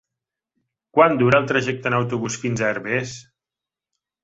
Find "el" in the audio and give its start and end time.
1.43-1.51